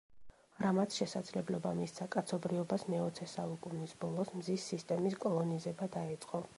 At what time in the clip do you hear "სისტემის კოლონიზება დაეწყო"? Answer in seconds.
4.75-6.47